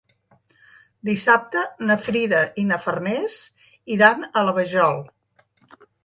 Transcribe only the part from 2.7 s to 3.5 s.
Farners